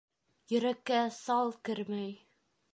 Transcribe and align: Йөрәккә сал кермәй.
Йөрәккә 0.53 1.03
сал 1.19 1.55
кермәй. 1.71 2.13